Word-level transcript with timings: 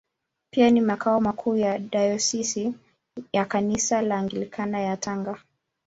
Pia 0.53 0.69
ni 0.69 0.81
makao 0.81 1.21
makuu 1.21 1.55
ya 1.55 1.79
Dayosisi 1.79 2.73
ya 3.33 3.45
Kanisa 3.45 4.01
la 4.01 4.17
Anglikana 4.17 4.79
ya 4.81 4.97
Tanga. 4.97 5.39